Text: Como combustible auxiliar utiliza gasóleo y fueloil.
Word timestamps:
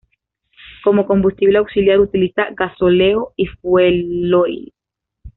Como 0.83 1.05
combustible 1.05 1.59
auxiliar 1.59 1.99
utiliza 1.99 2.47
gasóleo 2.55 3.33
y 3.35 3.45
fueloil. 3.45 4.73